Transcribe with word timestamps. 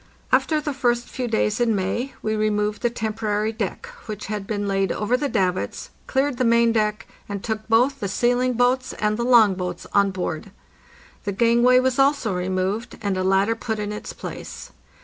After 0.31 0.59
the 0.59 0.73
first 0.73 1.07
few 1.07 1.27
days 1.27 1.59
in 1.59 1.75
May 1.75 2.13
we 2.23 2.35
removed 2.35 2.81
the 2.81 2.89
temporary 2.89 3.51
deck, 3.51 3.85
which 4.07 4.25
had 4.25 4.47
been 4.47 4.67
laid 4.67 4.91
over 4.91 5.15
the 5.15 5.29
davits, 5.29 5.91
cleared 6.07 6.37
the 6.39 6.43
main 6.43 6.71
deck, 6.71 7.05
and 7.29 7.43
took 7.43 7.67
both 7.69 7.99
the 7.99 8.07
sealing 8.07 8.53
boats 8.53 8.93
and 8.93 9.15
the 9.15 9.23
long 9.23 9.53
boats 9.53 9.85
on 9.93 10.09
board. 10.09 10.49
The 11.23 11.31
gangway 11.33 11.79
was 11.81 11.99
also 11.99 12.33
removed, 12.33 12.97
and 12.99 13.15
a 13.15 13.23
ladder 13.23 13.53
put 13.53 13.77
in 13.77 13.91
its 13.91 14.11
place. 14.11 14.71